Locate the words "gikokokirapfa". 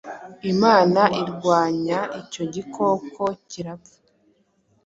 2.53-3.95